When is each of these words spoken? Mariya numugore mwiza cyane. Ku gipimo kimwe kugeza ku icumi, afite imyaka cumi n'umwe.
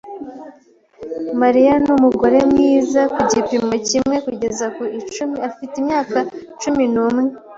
Mariya 1.41 1.73
numugore 1.85 2.37
mwiza 2.51 3.01
cyane. 3.07 3.13
Ku 3.15 3.21
gipimo 3.33 3.73
kimwe 3.87 4.15
kugeza 4.25 4.65
ku 4.75 4.83
icumi, 4.99 5.35
afite 5.49 5.73
imyaka 5.81 6.17
cumi 6.61 6.83
n'umwe. 6.93 7.23